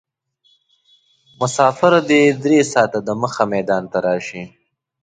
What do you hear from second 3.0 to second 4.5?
دمخه میدان ته راشي.